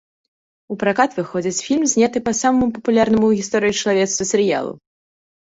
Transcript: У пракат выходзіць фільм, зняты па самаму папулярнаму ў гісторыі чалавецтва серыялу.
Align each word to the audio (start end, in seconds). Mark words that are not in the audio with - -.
У 0.75 0.77
пракат 0.83 1.11
выходзіць 1.19 1.63
фільм, 1.65 1.83
зняты 1.91 2.23
па 2.31 2.33
самаму 2.41 2.71
папулярнаму 2.79 3.23
ў 3.27 3.33
гісторыі 3.43 3.77
чалавецтва 3.83 4.23
серыялу. 4.33 4.73